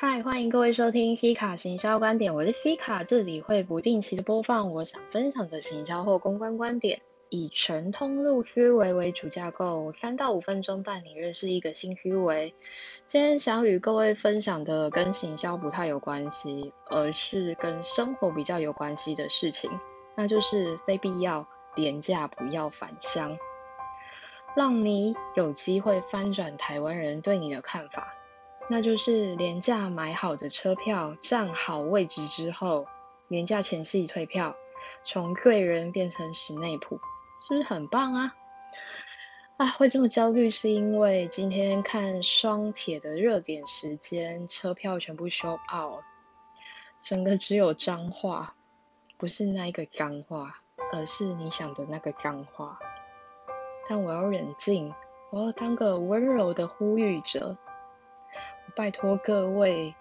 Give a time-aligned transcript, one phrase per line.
[0.00, 7.00] 嗨，欢迎各位收听 C 卡行销观点，我是 C 卡，这里会不定期的播放我想分享的行销或公关观点，
[7.30, 12.54] 以全通路思维为主架构，三到五分钟带你认识一个新思维。
[13.08, 19.68] 今天想与各位分享的跟行销不太有关系，而是跟生活比较有关系的事情，
[20.14, 23.36] 那就是非必要廉价不要返乡，
[24.54, 28.14] 让你有机会翻转台湾人对你的看法。
[28.70, 32.86] 那就是廉价买好的车票，站好位置之后，
[33.26, 34.56] 廉价前夕退票，
[35.02, 37.00] 从贵人变成室内普，
[37.40, 38.34] 是不是很棒啊？
[39.56, 46.04] 啊，会这么焦虑是因为今天看双铁的热点时间，车票全部 show out，
[47.00, 48.54] 整个只有脏话，
[49.16, 50.60] 不是那一个脏话，
[50.92, 52.78] 而是你想的那个脏话。
[53.88, 54.92] 但我要冷静，
[55.30, 57.56] 我要当个温柔的呼吁者。
[58.78, 59.96] 拜托各位，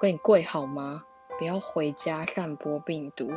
[0.00, 1.02] 给你跪好吗？
[1.36, 3.28] 不要回家散播病毒。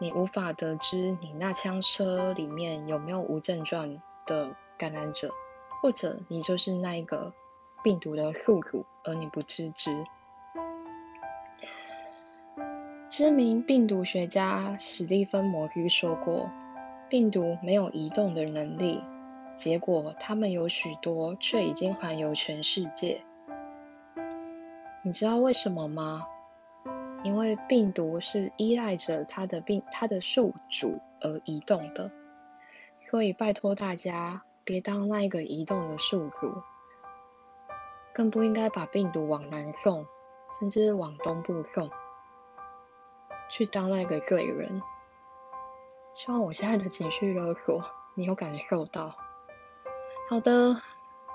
[0.00, 5.30] 你无法得知你那枪车里面有没有无症状的感染者，
[5.80, 7.32] 或者你就是那一个
[7.84, 10.04] 病毒的宿主，而你不自知。
[13.08, 16.50] 知名病毒学家史蒂芬·摩斯说过
[17.08, 19.00] ：“病毒没有移动的能力，
[19.54, 23.22] 结果他们有许多，却已经环游全世界。”
[25.02, 26.26] 你知道为什么吗？
[27.22, 32.10] 因为病毒是依赖着它的病、它的宿主而移动的，
[32.98, 36.62] 所以拜托大家别当那一个移动的宿主，
[38.14, 40.06] 更不应该把病毒往南送，
[40.58, 41.90] 甚至往东部送，
[43.50, 44.82] 去当那个罪人。
[46.14, 47.84] 希望我现在的情绪勒索
[48.14, 49.14] 你有感受到。
[50.28, 50.76] 好的，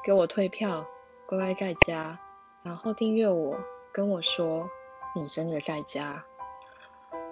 [0.04, 0.86] 给我退票，
[1.28, 2.20] 乖乖在家。
[2.66, 3.60] 然后订阅我，
[3.94, 4.68] 跟我说
[5.16, 6.26] 你真的在家。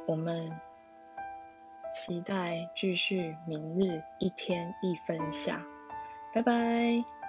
[0.05, 0.51] 我们
[1.91, 5.59] 期待继续明日一天一分享，
[6.35, 7.22] 拜拜。